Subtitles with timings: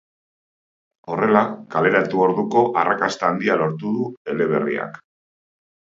[1.11, 1.43] Horrela,
[1.77, 5.03] kaleratu orduko arrakasta handia lortu du eleberriak.